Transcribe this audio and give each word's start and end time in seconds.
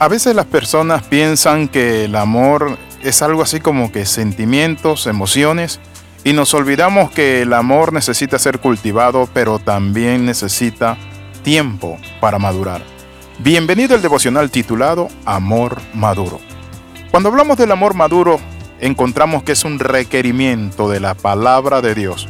A 0.00 0.08
veces 0.08 0.34
las 0.34 0.46
personas 0.46 1.02
piensan 1.02 1.68
que 1.68 2.06
el 2.06 2.16
amor 2.16 2.78
es 3.02 3.20
algo 3.20 3.42
así 3.42 3.60
como 3.60 3.92
que 3.92 4.06
sentimientos, 4.06 5.06
emociones, 5.06 5.78
y 6.24 6.32
nos 6.32 6.54
olvidamos 6.54 7.10
que 7.10 7.42
el 7.42 7.52
amor 7.52 7.92
necesita 7.92 8.38
ser 8.38 8.60
cultivado, 8.60 9.28
pero 9.34 9.58
también 9.58 10.24
necesita 10.24 10.96
tiempo 11.42 11.98
para 12.18 12.38
madurar. 12.38 12.80
Bienvenido 13.40 13.94
al 13.94 14.00
devocional 14.00 14.50
titulado 14.50 15.08
Amor 15.26 15.76
Maduro. 15.92 16.40
Cuando 17.10 17.28
hablamos 17.28 17.58
del 17.58 17.70
amor 17.70 17.92
maduro, 17.92 18.40
encontramos 18.80 19.42
que 19.42 19.52
es 19.52 19.66
un 19.66 19.78
requerimiento 19.78 20.88
de 20.88 21.00
la 21.00 21.12
palabra 21.12 21.82
de 21.82 21.94
Dios. 21.94 22.26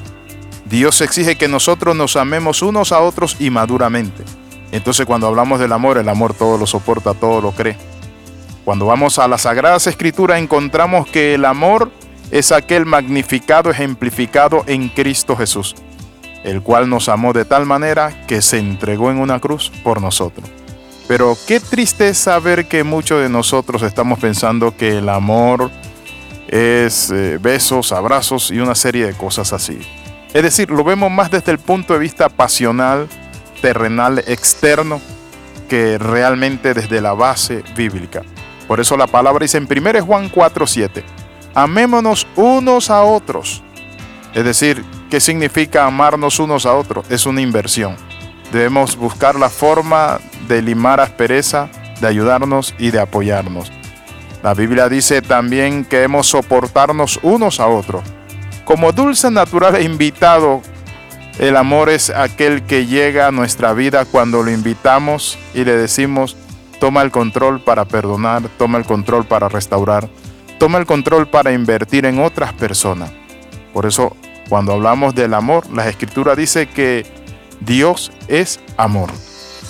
Dios 0.65 1.01
exige 1.03 1.37
que 1.37 1.47
nosotros 1.47 1.95
nos 1.95 2.17
amemos 2.17 2.63
unos 2.63 2.91
a 2.91 2.99
otros 2.99 3.37
y 3.39 3.51
maduramente. 3.51 4.25
Entonces 4.73 5.07
cuando 5.07 5.27
hablamos 5.27 5.59
del 5.61 5.73
amor, 5.73 5.99
el 5.99 6.09
amor 6.09 6.35
todo 6.35 6.59
lo 6.59 6.67
soporta, 6.67 7.15
todo 7.15 7.41
lo 7.41 7.53
cree. 7.53 7.77
Cuando 8.65 8.87
vamos 8.87 9.19
a 9.19 9.27
las 9.27 9.43
Sagradas 9.43 9.87
Escrituras 9.87 10.39
encontramos 10.39 11.09
que 11.09 11.35
el 11.35 11.45
amor 11.45 11.91
es 12.31 12.53
aquel 12.53 12.87
magnificado 12.87 13.71
ejemplificado 13.71 14.63
en 14.67 14.89
Cristo 14.89 15.37
Jesús, 15.37 15.75
el 16.45 16.63
cual 16.63 16.89
nos 16.89 17.09
amó 17.09 17.33
de 17.33 17.45
tal 17.45 17.67
manera 17.67 18.27
que 18.27 18.43
se 18.43 18.59
entregó 18.59 19.11
en 19.11 19.19
una 19.19 19.41
cruz 19.41 19.73
por 19.83 20.01
nosotros. 20.01 20.49
Pero 21.09 21.37
qué 21.49 21.59
triste 21.59 22.09
es 22.09 22.19
saber 22.19 22.69
que 22.69 22.85
muchos 22.85 23.21
de 23.21 23.29
nosotros 23.29 23.83
estamos 23.83 24.21
pensando 24.21 24.77
que 24.77 24.99
el 24.99 25.09
amor 25.09 25.71
es 26.47 27.11
eh, 27.11 27.39
besos, 27.41 27.91
abrazos 27.91 28.53
y 28.53 28.61
una 28.61 28.77
serie 28.77 29.07
de 29.07 29.15
cosas 29.15 29.53
así. 29.53 29.81
Es 30.33 30.43
decir, 30.45 30.71
lo 30.71 30.85
vemos 30.85 31.11
más 31.11 31.31
desde 31.31 31.51
el 31.51 31.59
punto 31.59 31.95
de 31.95 31.99
vista 31.99 32.29
pasional, 32.29 33.09
terrenal 33.61 34.23
externo 34.27 35.01
que 35.69 35.99
realmente 35.99 36.75
desde 36.75 37.01
la 37.01 37.13
base 37.13 37.63
bíblica. 37.77 38.23
Por 38.67 38.81
eso 38.81 38.97
la 38.97 39.07
palabra 39.07 39.45
dice 39.45 39.59
en 39.59 39.69
1 39.71 40.03
Juan 40.05 40.31
4:7, 40.31 41.03
amémonos 41.55 42.27
unos 42.37 42.91
a 42.91 43.03
otros. 43.03 43.63
Es 44.35 44.45
decir, 44.45 44.85
¿qué 45.11 45.21
significa 45.21 45.87
amarnos 45.87 46.39
unos 46.39 46.67
a 46.67 46.75
otros? 46.75 47.05
Es 47.11 47.27
una 47.27 47.41
inversión. 47.41 47.97
Debemos 48.53 48.97
buscar 48.97 49.37
la 49.37 49.49
forma 49.49 50.21
de 50.49 50.63
limar 50.63 51.01
aspereza, 51.01 51.69
de 52.01 52.07
ayudarnos 52.07 52.75
y 52.79 52.91
de 52.91 53.01
apoyarnos. 53.01 53.71
La 54.43 54.55
Biblia 54.55 54.89
dice 54.89 55.21
también 55.21 55.85
que 55.85 55.97
debemos 55.97 56.29
soportarnos 56.29 57.21
unos 57.23 57.61
a 57.61 57.67
otros. 57.67 58.03
Como 58.65 58.93
dulce 58.93 59.31
natural 59.31 59.77
e 59.77 59.83
invitado 59.83 60.63
el 61.41 61.57
amor 61.57 61.89
es 61.89 62.11
aquel 62.11 62.65
que 62.65 62.85
llega 62.85 63.27
a 63.27 63.33
nuestra 63.33 63.73
vida 63.73 64.05
cuando 64.05 64.43
lo 64.43 64.51
invitamos 64.51 65.39
y 65.55 65.65
le 65.65 65.75
decimos, 65.75 66.37
toma 66.79 67.01
el 67.01 67.11
control 67.11 67.63
para 67.63 67.87
perdonar, 67.87 68.43
toma 68.59 68.77
el 68.77 68.85
control 68.85 69.25
para 69.25 69.49
restaurar, 69.49 70.11
toma 70.59 70.77
el 70.77 70.85
control 70.85 71.29
para 71.29 71.53
invertir 71.53 72.05
en 72.05 72.21
otras 72.21 72.53
personas. 72.53 73.11
Por 73.73 73.87
eso, 73.87 74.15
cuando 74.51 74.75
hablamos 74.75 75.15
del 75.15 75.33
amor, 75.33 75.65
la 75.73 75.89
escritura 75.89 76.37
dice 76.37 76.67
que 76.67 77.07
Dios 77.61 78.13
es 78.29 78.61
amor. 78.77 79.09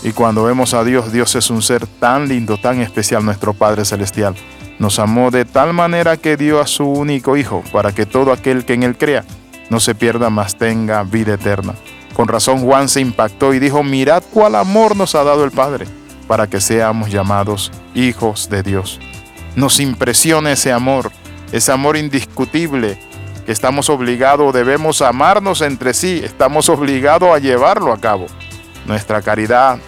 Y 0.02 0.10
cuando 0.10 0.42
vemos 0.42 0.74
a 0.74 0.82
Dios, 0.82 1.12
Dios 1.12 1.36
es 1.36 1.50
un 1.50 1.62
ser 1.62 1.86
tan 1.86 2.27
lindo, 2.27 2.56
tan 2.56 2.80
especial, 2.80 3.24
nuestro 3.24 3.55
Padre 3.55 3.84
Celestial. 3.84 4.34
Nos 4.80 4.98
amó 4.98 5.30
de 5.30 5.44
tal 5.44 5.72
manera 5.72 6.16
que 6.16 6.36
dio 6.36 6.60
a 6.60 6.66
su 6.66 6.88
único 6.88 7.36
Hijo 7.36 7.62
para 7.70 7.92
que 7.92 8.06
todo 8.06 8.32
aquel 8.32 8.64
que 8.64 8.72
en 8.74 8.82
Él 8.82 8.98
crea 8.98 9.24
no 9.70 9.80
se 9.80 9.94
pierda, 9.94 10.28
más 10.28 10.56
tenga 10.56 11.02
vida 11.04 11.34
eterna. 11.34 11.74
Con 12.14 12.28
razón 12.28 12.60
Juan 12.60 12.88
se 12.88 13.00
impactó 13.00 13.54
y 13.54 13.58
dijo, 13.58 13.82
mirad 13.82 14.22
cuál 14.30 14.56
amor 14.56 14.96
nos 14.96 15.14
ha 15.14 15.24
dado 15.24 15.44
el 15.44 15.52
Padre, 15.52 15.86
para 16.27 16.48
que 16.48 16.60
seamos 16.60 17.10
llamados 17.10 17.72
hijos 17.94 18.50
de 18.50 18.62
Dios. 18.62 19.00
Nos 19.56 19.80
impresiona 19.80 20.52
ese 20.52 20.72
amor, 20.72 21.10
ese 21.52 21.72
amor 21.72 21.96
indiscutible, 21.96 22.98
que 23.46 23.52
estamos 23.52 23.89
obligados, 23.89 24.52
debemos 24.52 25.00
amarnos 25.02 25.62
entre 25.62 25.95
sí, 25.95 26.20
estamos 26.22 26.68
obligados 26.68 27.34
a 27.34 27.39
llevarlo 27.39 27.92
a 27.92 28.00
cabo. 28.00 28.27
Nuestra 28.86 29.22
caridad, 29.22 29.78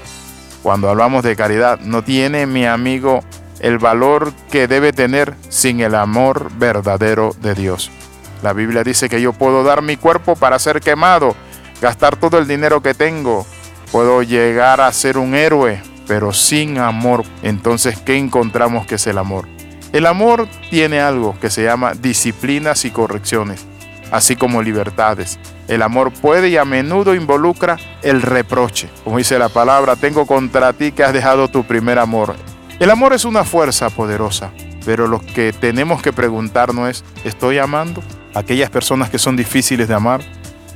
cuando 0.62 0.88
hablamos 0.88 1.22
de 1.22 1.36
caridad, 1.36 1.80
no 1.80 2.02
tiene, 2.02 2.46
mi 2.46 2.64
amigo, 2.64 3.20
el 3.60 3.78
valor 3.78 4.32
que 4.50 4.68
debe 4.68 4.92
tener 4.92 5.34
sin 5.48 5.80
el 5.80 5.94
amor 5.94 6.50
verdadero 6.56 7.34
de 7.40 7.54
Dios. 7.54 7.90
La 8.42 8.53
Biblia 8.53 8.82
dice 8.82 9.08
que 9.08 9.20
yo 9.20 9.32
puedo 9.32 9.62
dar 9.62 9.82
mi 9.82 9.97
cuerpo 9.97 10.34
para 10.34 10.58
ser 10.58 10.80
quemado, 10.80 11.36
gastar 11.80 12.16
todo 12.16 12.38
el 12.38 12.48
dinero 12.48 12.82
que 12.82 12.92
tengo, 12.92 13.47
puedo 13.92 14.22
llegar 14.22 14.80
a 14.80 14.92
ser 14.92 15.16
un 15.16 15.34
héroe, 15.34 15.80
pero 16.08 16.32
sin 16.32 16.78
amor. 16.78 17.25
Entonces, 17.42 17.98
¿qué 18.00 18.16
encontramos 18.16 18.86
que 18.86 18.97
es 18.97 19.06
el 19.06 19.19
amor? 19.19 19.47
El 19.92 20.06
amor 20.06 20.48
tiene 20.70 21.00
algo 21.00 21.38
que 21.38 21.50
se 21.50 21.62
llama 21.62 21.92
disciplinas 21.94 22.84
y 22.84 22.91
correcciones, 22.91 23.64
así 24.10 24.34
como 24.34 24.62
libertades. 24.62 25.38
El 25.69 25.82
amor 25.82 26.12
puede 26.12 26.48
y 26.48 26.56
a 26.56 26.64
menudo 26.64 27.14
involucra 27.14 27.76
el 28.02 28.22
reproche. 28.22 28.88
Como 29.04 29.19
dice 29.19 29.38
la 29.38 29.50
palabra, 29.50 29.94
tengo 29.94 30.26
contra 30.26 30.72
ti 30.72 30.92
que 30.92 31.04
has 31.04 31.12
dejado 31.12 31.48
tu 31.48 31.64
primer 31.64 31.98
amor. 31.98 32.34
El 32.81 32.91
amor 32.91 33.12
es 33.12 33.25
una 33.25 33.44
fuerza 33.44 33.91
poderosa, 33.91 34.50
pero 34.84 35.06
lo 35.06 35.20
que 35.20 35.52
tenemos 35.52 36.02
que 36.02 36.12
preguntarnos 36.12 36.88
es, 36.88 37.04
¿estoy 37.25 37.58
amando? 37.58 38.02
Aquellas 38.34 38.70
personas 38.70 39.10
que 39.10 39.19
son 39.19 39.37
difíciles 39.37 39.88
de 39.88 39.94
amar, 39.94 40.20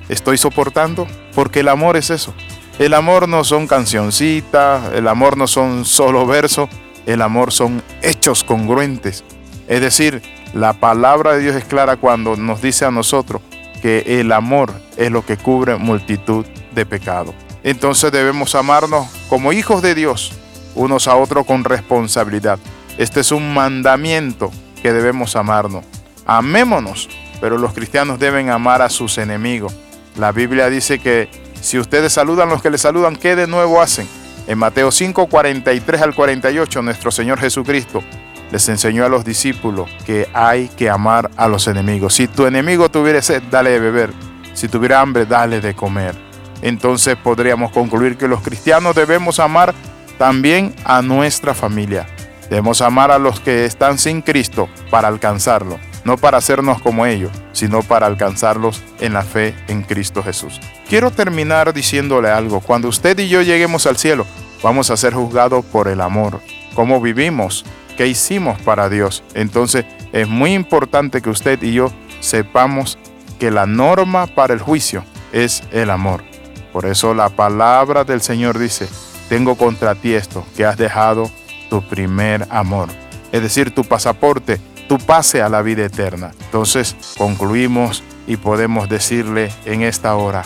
estoy 0.09 0.39
soportando, 0.39 1.06
porque 1.34 1.61
el 1.61 1.69
amor 1.69 1.97
es 1.97 2.11
eso. 2.11 2.34
El 2.78 2.93
amor 2.93 3.28
no 3.28 3.43
son 3.44 3.67
cancioncitas, 3.67 4.93
el 4.93 5.09
amor 5.09 5.37
no 5.37 5.47
son 5.47 5.84
solo 5.84 6.27
versos, 6.27 6.69
el 7.06 7.22
amor 7.22 7.53
son 7.53 7.83
hechos 8.03 8.44
congruentes. 8.44 9.25
Es 9.69 9.81
decir, 9.81 10.22
la 10.53 10.75
palabra 10.75 11.33
de 11.33 11.41
Dios 11.41 11.56
es 11.56 11.65
clara 11.65 11.97
cuando 11.97 12.37
nos 12.37 12.61
dice 12.61 12.84
a 12.84 12.91
nosotros 12.91 13.43
que 13.81 14.21
el 14.21 14.33
amor 14.33 14.73
es 14.97 15.11
lo 15.11 15.25
que 15.25 15.37
cubre 15.37 15.77
multitud 15.77 16.44
de 16.75 16.87
pecados. 16.87 17.34
Entonces 17.62 18.12
debemos 18.12 18.55
amarnos 18.55 19.06
como 19.28 19.53
hijos 19.53 19.83
de 19.83 19.94
Dios, 19.94 20.33
unos 20.75 21.09
a 21.09 21.17
otros 21.17 21.47
con 21.47 21.65
responsabilidad. 21.65 22.59
Este 22.99 23.21
es 23.21 23.33
un 23.33 23.55
mandamiento 23.55 24.50
que 24.83 24.93
debemos 24.93 25.34
amarnos. 25.34 25.84
Amémonos 26.27 27.09
pero 27.41 27.58
los 27.58 27.72
cristianos 27.72 28.19
deben 28.19 28.50
amar 28.50 28.82
a 28.82 28.88
sus 28.88 29.19
enemigos. 29.19 29.74
La 30.16 30.32
Biblia 30.32 30.69
dice 30.69 30.98
que 30.98 31.28
si 31.60 31.78
ustedes 31.78 32.12
saludan 32.12 32.48
los 32.48 32.62
que 32.62 32.70
les 32.70 32.80
saludan, 32.80 33.16
¿qué 33.16 33.36
de 33.36 33.47
nuevo 33.47 33.80
hacen? 33.80 34.08
En 34.47 34.58
Mateo 34.58 34.91
5, 34.91 35.26
43 35.26 36.02
al 36.02 36.14
48, 36.14 36.82
nuestro 36.82 37.10
Señor 37.10 37.41
Jesucristo 37.41 38.02
les 38.50 38.69
enseñó 38.69 39.04
a 39.04 39.08
los 39.08 39.25
discípulos 39.25 39.91
que 40.04 40.28
hay 40.32 40.69
que 40.69 40.88
amar 40.88 41.30
a 41.36 41.48
los 41.48 41.66
enemigos. 41.66 42.14
Si 42.14 42.28
tu 42.28 42.46
enemigo 42.46 42.88
tuviera 42.88 43.20
sed, 43.20 43.42
dale 43.50 43.70
de 43.70 43.80
beber. 43.80 44.12
Si 44.54 44.69
tuviera 44.69 45.00
hambre, 45.00 45.26
dale 45.26 45.60
de 45.60 45.75
comer. 45.75 46.14
Entonces 46.62 47.16
podríamos 47.16 47.72
concluir 47.72 48.16
que 48.16 48.28
los 48.28 48.41
cristianos 48.41 48.94
debemos 48.94 49.41
amar 49.41 49.75
también 50.16 50.75
a 50.84 51.02
nuestra 51.02 51.54
familia. 51.54 52.06
Debemos 52.48 52.80
amar 52.80 53.10
a 53.10 53.19
los 53.19 53.41
que 53.41 53.64
están 53.64 53.98
sin 53.98 54.22
Cristo 54.22 54.69
para 54.91 55.08
alcanzarlo 55.08 55.78
no 56.06 56.17
para 56.17 56.39
hacernos 56.39 56.81
como 56.81 57.05
ellos, 57.05 57.33
sino 57.53 57.83
para 57.83 58.06
alcanzarlos 58.06 58.81
en 59.00 59.12
la 59.12 59.22
fe 59.22 59.56
en 59.67 59.83
Cristo 59.83 60.22
Jesús. 60.22 60.61
Quiero 60.89 61.11
terminar 61.11 61.75
diciéndole 61.75 62.31
algo. 62.31 62.61
Cuando 62.61 62.87
usted 62.87 63.19
y 63.19 63.28
yo 63.28 63.43
lleguemos 63.43 63.87
al 63.87 63.97
cielo, 63.97 64.25
vamos 64.62 64.93
a 64.93 64.97
ser 64.97 65.15
juzgados 65.15 65.65
por 65.65 65.89
el 65.89 66.00
amor, 66.00 66.41
cómo 66.75 67.00
vivimos, 67.00 67.65
qué 67.97 68.06
hicimos 68.06 68.56
para 68.62 68.89
Dios. 68.89 69.25
Entonces 69.34 69.84
es 70.12 70.28
muy 70.28 70.55
importante 70.55 71.21
que 71.21 71.31
usted 71.31 71.61
y 71.61 71.72
yo 71.72 71.91
sepamos 72.21 72.99
que 73.41 73.50
la 73.50 73.67
norma 73.67 74.28
para 74.28 74.55
el 74.55 74.61
juicio 74.61 75.05
es 75.33 75.65
el 75.73 75.91
amor. 75.91 76.23
Por 76.73 76.87
eso 76.87 77.15
la 77.15 77.31
palabra 77.31 78.05
del 78.05 78.21
Señor 78.21 78.61
dice, 78.61 78.88
tengo 79.28 79.56
contra 79.56 79.97
ti 79.97 80.15
esto, 80.15 80.47
que 80.56 80.64
has 80.64 80.76
dejado 80.76 81.29
tu 81.69 81.82
primer 81.82 82.47
amor. 82.50 82.91
Es 83.32 83.43
decir, 83.43 83.75
tu 83.75 83.82
pasaporte 83.82 84.61
tu 84.88 84.99
pase 84.99 85.43
a 85.43 85.49
la 85.49 85.62
vida 85.62 85.85
eterna. 85.85 86.33
Entonces 86.41 86.97
concluimos 87.19 88.03
y 88.27 88.37
podemos 88.37 88.88
decirle 88.88 89.50
en 89.65 89.83
esta 89.83 90.15
hora, 90.17 90.44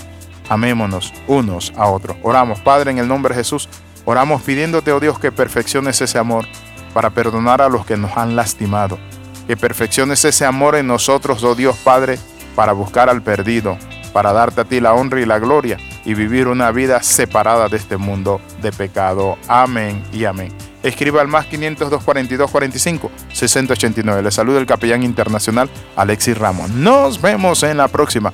amémonos 0.48 1.12
unos 1.26 1.72
a 1.76 1.86
otros. 1.86 2.16
Oramos, 2.22 2.60
Padre, 2.60 2.90
en 2.90 2.98
el 2.98 3.08
nombre 3.08 3.34
de 3.34 3.40
Jesús, 3.40 3.68
oramos 4.04 4.42
pidiéndote, 4.42 4.92
oh 4.92 5.00
Dios, 5.00 5.18
que 5.18 5.32
perfecciones 5.32 6.00
ese 6.00 6.18
amor 6.18 6.46
para 6.92 7.10
perdonar 7.10 7.62
a 7.62 7.68
los 7.68 7.86
que 7.86 7.96
nos 7.96 8.16
han 8.16 8.36
lastimado. 8.36 8.98
Que 9.46 9.56
perfecciones 9.56 10.24
ese 10.24 10.44
amor 10.44 10.76
en 10.76 10.86
nosotros, 10.86 11.42
oh 11.44 11.54
Dios 11.54 11.76
Padre, 11.78 12.18
para 12.54 12.72
buscar 12.72 13.08
al 13.08 13.22
perdido, 13.22 13.76
para 14.12 14.32
darte 14.32 14.60
a 14.60 14.64
ti 14.64 14.80
la 14.80 14.94
honra 14.94 15.20
y 15.20 15.26
la 15.26 15.38
gloria 15.38 15.78
y 16.04 16.14
vivir 16.14 16.48
una 16.48 16.70
vida 16.70 17.02
separada 17.02 17.68
de 17.68 17.76
este 17.76 17.96
mundo 17.96 18.40
de 18.60 18.72
pecado. 18.72 19.38
Amén 19.48 20.04
y 20.12 20.24
amén 20.24 20.59
escriba 20.82 21.20
al 21.20 21.28
más 21.28 21.46
502 21.46 22.02
42 22.02 22.50
45 22.50 23.10
6089. 23.32 24.22
Le 24.22 24.30
saluda 24.30 24.58
el 24.58 24.66
capellán 24.66 25.02
internacional 25.02 25.70
Alexis 25.96 26.36
Ramos. 26.36 26.70
Nos 26.70 27.20
vemos 27.20 27.62
en 27.62 27.76
la 27.76 27.88
próxima. 27.88 28.32